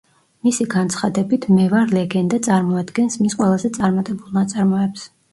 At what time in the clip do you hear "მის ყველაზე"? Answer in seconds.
3.25-3.71